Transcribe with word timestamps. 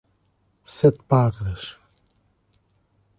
Sete 0.63 0.97
Barras 1.07 1.77